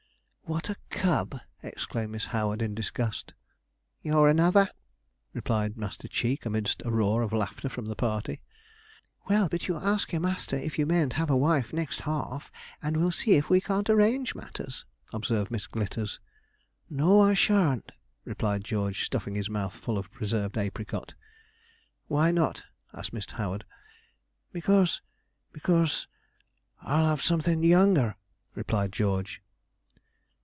[0.43, 3.33] 'What a cub!' exclaimed Miss Howard, in disgust.
[4.01, 4.67] 'You're another,'
[5.31, 8.41] replied Master Cheek, amidst a roar of laughter from the party.
[9.29, 12.51] 'Well, but you ask your master if you mayn't have a wife next half,
[12.83, 14.83] and we'll see if we can't arrange matters,'
[15.13, 16.19] observed Miss Glitters.
[16.89, 17.93] 'Noo, ar sharn't,'
[18.25, 21.13] replied George, stuffing his mouth full of preserved apricot.
[22.09, 23.63] 'Why not?' asked Miss Howard,
[24.51, 24.99] 'Because
[25.53, 26.07] because
[26.81, 28.15] ar'll have somethin' younger,'
[28.53, 29.41] replied George.